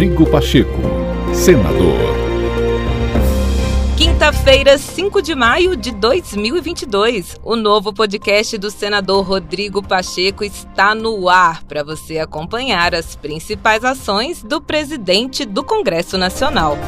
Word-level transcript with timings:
Rodrigo 0.00 0.24
Pacheco, 0.30 0.80
senador. 1.34 1.98
Quinta-feira, 3.98 4.78
5 4.78 5.20
de 5.20 5.34
maio 5.34 5.76
de 5.76 5.90
2022. 5.90 7.38
O 7.44 7.54
novo 7.54 7.92
podcast 7.92 8.56
do 8.56 8.70
senador 8.70 9.26
Rodrigo 9.26 9.82
Pacheco 9.82 10.42
está 10.42 10.94
no 10.94 11.28
ar 11.28 11.62
para 11.64 11.84
você 11.84 12.18
acompanhar 12.18 12.94
as 12.94 13.14
principais 13.14 13.84
ações 13.84 14.42
do 14.42 14.58
presidente 14.58 15.44
do 15.44 15.62
Congresso 15.62 16.16
Nacional. 16.16 16.78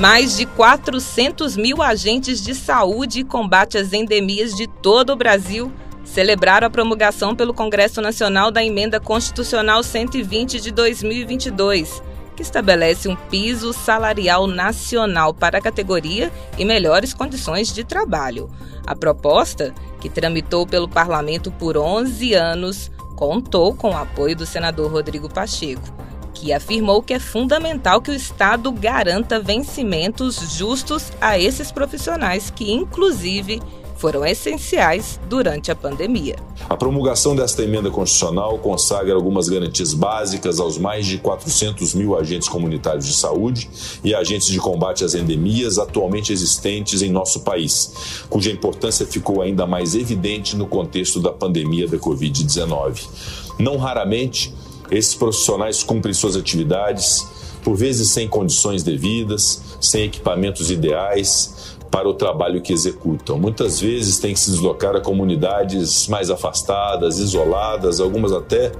Mais 0.00 0.36
de 0.36 0.46
400 0.46 1.56
mil 1.56 1.80
agentes 1.80 2.42
de 2.42 2.52
saúde 2.52 3.20
e 3.20 3.24
combate 3.24 3.78
às 3.78 3.92
endemias 3.92 4.56
de 4.56 4.66
todo 4.66 5.10
o 5.10 5.16
Brasil 5.16 5.70
celebraram 6.04 6.66
a 6.66 6.70
promulgação 6.70 7.34
pelo 7.34 7.54
Congresso 7.54 8.00
Nacional 8.00 8.50
da 8.50 8.64
Emenda 8.64 9.00
Constitucional 9.00 9.82
120 9.82 10.60
de 10.60 10.70
2022, 10.70 12.02
que 12.36 12.42
estabelece 12.42 13.08
um 13.08 13.16
piso 13.16 13.72
salarial 13.72 14.46
nacional 14.46 15.32
para 15.32 15.58
a 15.58 15.62
categoria 15.62 16.30
e 16.58 16.64
melhores 16.64 17.14
condições 17.14 17.72
de 17.72 17.84
trabalho. 17.84 18.50
A 18.86 18.94
proposta, 18.94 19.74
que 20.00 20.08
tramitou 20.08 20.66
pelo 20.66 20.88
parlamento 20.88 21.50
por 21.50 21.76
11 21.76 22.34
anos, 22.34 22.90
contou 23.16 23.74
com 23.74 23.90
o 23.90 23.96
apoio 23.96 24.36
do 24.36 24.44
senador 24.44 24.90
Rodrigo 24.90 25.32
Pacheco 25.32 26.04
que 26.34 26.52
afirmou 26.52 27.00
que 27.00 27.14
é 27.14 27.18
fundamental 27.18 28.02
que 28.02 28.10
o 28.10 28.14
Estado 28.14 28.70
garanta 28.72 29.40
vencimentos 29.40 30.56
justos 30.58 31.12
a 31.20 31.38
esses 31.38 31.70
profissionais 31.70 32.50
que, 32.50 32.70
inclusive, 32.72 33.62
foram 34.04 34.22
essenciais 34.26 35.18
durante 35.30 35.70
a 35.70 35.74
pandemia. 35.74 36.36
A 36.68 36.76
promulgação 36.76 37.34
desta 37.34 37.62
emenda 37.62 37.90
constitucional 37.90 38.58
consagra 38.58 39.14
algumas 39.14 39.48
garantias 39.48 39.94
básicas 39.94 40.60
aos 40.60 40.76
mais 40.76 41.06
de 41.06 41.16
400 41.16 41.94
mil 41.94 42.14
agentes 42.14 42.46
comunitários 42.46 43.06
de 43.06 43.14
saúde 43.14 43.66
e 44.04 44.14
agentes 44.14 44.48
de 44.48 44.58
combate 44.58 45.06
às 45.06 45.14
endemias 45.14 45.78
atualmente 45.78 46.34
existentes 46.34 47.00
em 47.00 47.10
nosso 47.10 47.40
país, 47.40 48.26
cuja 48.28 48.50
importância 48.50 49.06
ficou 49.06 49.40
ainda 49.40 49.66
mais 49.66 49.94
evidente 49.94 50.54
no 50.54 50.66
contexto 50.66 51.18
da 51.18 51.32
pandemia 51.32 51.88
da 51.88 51.96
Covid-19. 51.96 53.06
Não 53.58 53.78
raramente, 53.78 54.54
esses 54.90 55.14
profissionais 55.14 55.82
cumprem 55.82 56.12
suas 56.12 56.36
atividades, 56.36 57.26
por 57.62 57.74
vezes 57.74 58.10
sem 58.10 58.28
condições 58.28 58.82
devidas, 58.82 59.62
sem 59.80 60.04
equipamentos 60.04 60.70
ideais 60.70 61.54
para 61.94 62.08
o 62.08 62.14
trabalho 62.14 62.60
que 62.60 62.72
executam. 62.72 63.38
Muitas 63.38 63.78
vezes 63.78 64.18
têm 64.18 64.34
que 64.34 64.40
se 64.40 64.50
deslocar 64.50 64.96
a 64.96 65.00
comunidades 65.00 66.08
mais 66.08 66.28
afastadas, 66.28 67.20
isoladas, 67.20 68.00
algumas 68.00 68.32
até 68.32 68.72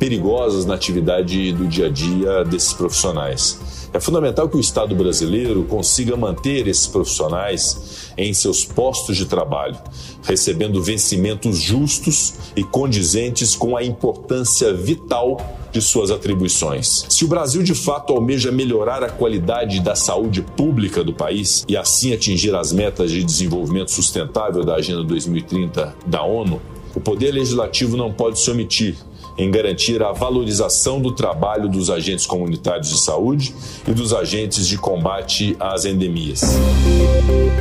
perigosas 0.00 0.66
na 0.66 0.74
atividade 0.74 1.52
do 1.52 1.68
dia 1.68 1.86
a 1.86 1.88
dia 1.88 2.42
desses 2.42 2.72
profissionais. 2.72 3.88
É 3.92 4.00
fundamental 4.00 4.48
que 4.48 4.56
o 4.56 4.60
Estado 4.60 4.96
brasileiro 4.96 5.62
consiga 5.62 6.16
manter 6.16 6.66
esses 6.66 6.88
profissionais 6.88 8.10
em 8.18 8.34
seus 8.34 8.64
postos 8.64 9.16
de 9.16 9.26
trabalho, 9.26 9.78
recebendo 10.24 10.82
vencimentos 10.82 11.58
justos 11.58 12.34
e 12.56 12.64
condizentes 12.64 13.54
com 13.54 13.76
a 13.76 13.84
importância 13.84 14.74
vital 14.74 15.36
de 15.76 15.82
suas 15.82 16.10
atribuições. 16.10 17.04
Se 17.10 17.24
o 17.24 17.28
Brasil 17.28 17.62
de 17.62 17.74
fato 17.74 18.14
almeja 18.14 18.50
melhorar 18.50 19.02
a 19.02 19.10
qualidade 19.10 19.80
da 19.80 19.94
saúde 19.94 20.40
pública 20.40 21.04
do 21.04 21.12
país 21.12 21.64
e 21.68 21.76
assim 21.76 22.14
atingir 22.14 22.54
as 22.54 22.72
metas 22.72 23.10
de 23.10 23.22
desenvolvimento 23.22 23.90
sustentável 23.90 24.64
da 24.64 24.76
Agenda 24.76 25.04
2030 25.04 25.94
da 26.06 26.22
ONU, 26.22 26.62
o 26.94 27.00
Poder 27.00 27.30
Legislativo 27.30 27.94
não 27.94 28.10
pode 28.10 28.40
se 28.40 28.50
omitir 28.50 28.96
em 29.36 29.50
garantir 29.50 30.02
a 30.02 30.12
valorização 30.12 30.98
do 30.98 31.12
trabalho 31.12 31.68
dos 31.68 31.90
agentes 31.90 32.24
comunitários 32.24 32.88
de 32.88 32.98
saúde 32.98 33.54
e 33.86 33.92
dos 33.92 34.14
agentes 34.14 34.66
de 34.66 34.78
combate 34.78 35.54
às 35.60 35.84
endemias. 35.84 36.40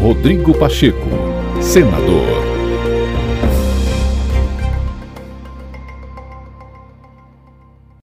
Rodrigo 0.00 0.56
Pacheco, 0.56 1.08
senador. 1.60 2.53